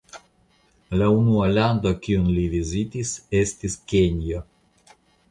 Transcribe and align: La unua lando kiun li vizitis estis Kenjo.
La 0.99 1.09
unua 1.17 1.49
lando 1.57 1.91
kiun 2.05 2.31
li 2.37 2.45
vizitis 2.53 3.11
estis 3.41 3.75
Kenjo. 3.93 4.41